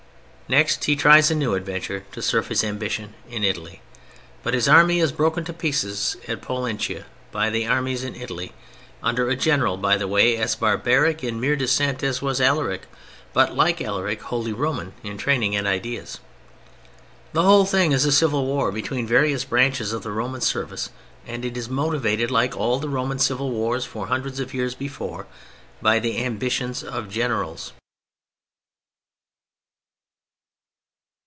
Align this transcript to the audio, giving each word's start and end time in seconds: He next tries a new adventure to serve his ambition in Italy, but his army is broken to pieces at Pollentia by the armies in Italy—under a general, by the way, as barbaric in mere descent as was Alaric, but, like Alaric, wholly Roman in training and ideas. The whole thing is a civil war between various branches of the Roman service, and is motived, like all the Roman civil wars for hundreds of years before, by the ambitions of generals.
He 0.51 0.57
next 0.57 0.81
tries 0.99 1.31
a 1.31 1.35
new 1.35 1.53
adventure 1.53 2.03
to 2.11 2.21
serve 2.21 2.49
his 2.49 2.61
ambition 2.61 3.13
in 3.29 3.41
Italy, 3.45 3.81
but 4.43 4.53
his 4.53 4.67
army 4.67 4.99
is 4.99 5.13
broken 5.13 5.45
to 5.45 5.53
pieces 5.53 6.17
at 6.27 6.41
Pollentia 6.41 7.05
by 7.31 7.49
the 7.49 7.65
armies 7.65 8.03
in 8.03 8.15
Italy—under 8.15 9.29
a 9.29 9.37
general, 9.37 9.77
by 9.77 9.95
the 9.95 10.09
way, 10.09 10.35
as 10.35 10.55
barbaric 10.57 11.23
in 11.23 11.39
mere 11.39 11.55
descent 11.55 12.03
as 12.03 12.21
was 12.21 12.41
Alaric, 12.41 12.81
but, 13.31 13.55
like 13.55 13.79
Alaric, 13.79 14.23
wholly 14.23 14.51
Roman 14.51 14.91
in 15.05 15.17
training 15.17 15.55
and 15.55 15.65
ideas. 15.65 16.19
The 17.31 17.43
whole 17.43 17.63
thing 17.63 17.93
is 17.93 18.03
a 18.03 18.11
civil 18.11 18.45
war 18.45 18.73
between 18.73 19.07
various 19.07 19.45
branches 19.45 19.93
of 19.93 20.03
the 20.03 20.11
Roman 20.11 20.41
service, 20.41 20.89
and 21.25 21.45
is 21.45 21.69
motived, 21.69 22.29
like 22.29 22.57
all 22.57 22.77
the 22.77 22.89
Roman 22.89 23.19
civil 23.19 23.51
wars 23.51 23.85
for 23.85 24.07
hundreds 24.07 24.41
of 24.41 24.53
years 24.53 24.75
before, 24.75 25.27
by 25.81 25.97
the 25.99 26.21
ambitions 26.25 26.83
of 26.83 27.09
generals. 27.09 27.71